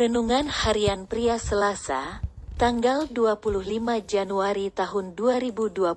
[0.00, 2.24] Renungan Harian Pria Selasa,
[2.56, 3.52] tanggal 25
[4.08, 5.92] Januari tahun 2022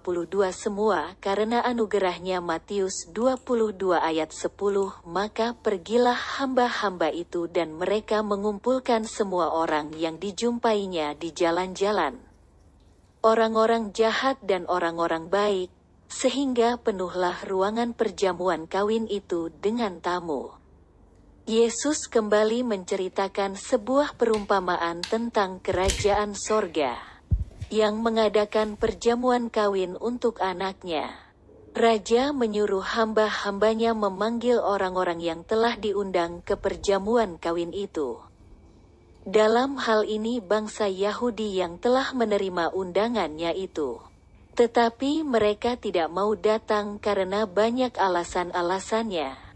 [0.52, 9.56] semua karena anugerahnya Matius 22 ayat 10 maka pergilah hamba-hamba itu dan mereka mengumpulkan semua
[9.56, 12.20] orang yang dijumpainya di jalan-jalan.
[13.24, 15.72] Orang-orang jahat dan orang-orang baik,
[16.12, 20.63] sehingga penuhlah ruangan perjamuan kawin itu dengan tamu.
[21.44, 26.96] Yesus kembali menceritakan sebuah perumpamaan tentang kerajaan sorga
[27.68, 31.12] yang mengadakan perjamuan kawin untuk anaknya.
[31.76, 38.24] Raja menyuruh hamba-hambanya memanggil orang-orang yang telah diundang ke perjamuan kawin itu.
[39.28, 44.00] Dalam hal ini bangsa Yahudi yang telah menerima undangannya itu.
[44.56, 49.53] Tetapi mereka tidak mau datang karena banyak alasan-alasannya.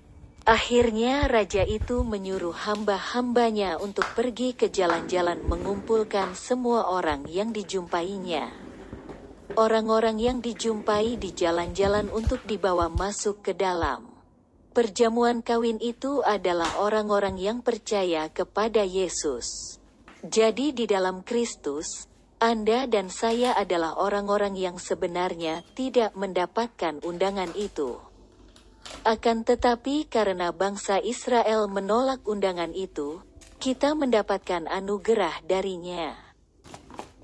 [0.47, 8.47] Akhirnya raja itu menyuruh hamba-hambanya untuk pergi ke jalan-jalan mengumpulkan semua orang yang dijumpainya.
[9.59, 14.07] Orang-orang yang dijumpai di jalan-jalan untuk dibawa masuk ke dalam.
[14.71, 19.75] Perjamuan kawin itu adalah orang-orang yang percaya kepada Yesus.
[20.23, 22.07] Jadi di dalam Kristus,
[22.39, 28.06] Anda dan saya adalah orang-orang yang sebenarnya tidak mendapatkan undangan itu.
[29.07, 33.23] Akan tetapi karena bangsa Israel menolak undangan itu,
[33.57, 36.13] kita mendapatkan anugerah darinya.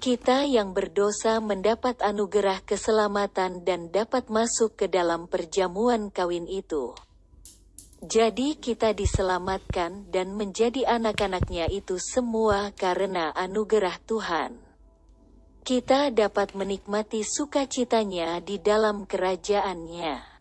[0.03, 6.91] Kita yang berdosa mendapat anugerah keselamatan dan dapat masuk ke dalam perjamuan kawin itu.
[8.03, 14.59] Jadi kita diselamatkan dan menjadi anak-anaknya itu semua karena anugerah Tuhan.
[15.64, 20.32] Kita dapat menikmati sukacitanya di dalam kerajaannya.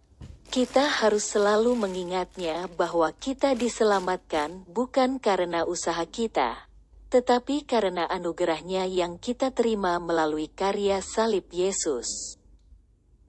[0.53, 6.69] Kita harus selalu mengingatnya bahwa kita diselamatkan bukan karena usaha kita,
[7.09, 12.37] tetapi karena anugerahnya yang kita terima melalui karya salib Yesus.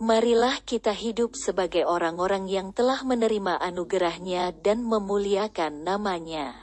[0.03, 6.59] Marilah kita hidup sebagai orang-orang yang telah menerima anugerahnya dan memuliakan namanya.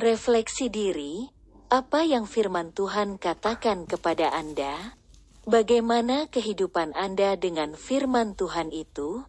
[0.00, 1.28] Refleksi diri,
[1.68, 4.96] apa yang firman Tuhan katakan kepada Anda?
[5.44, 9.28] Bagaimana kehidupan Anda dengan firman Tuhan itu?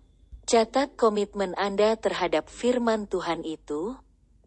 [0.52, 3.96] Catat komitmen Anda terhadap firman Tuhan itu.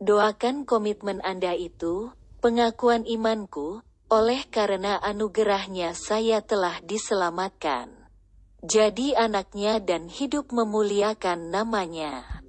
[0.04, 2.12] Doakan komitmen Anda itu,
[2.44, 3.80] pengakuan imanku,
[4.12, 8.04] oleh karena anugerahnya saya telah diselamatkan
[8.64, 12.43] jadi anaknya dan hidup memuliakan namanya.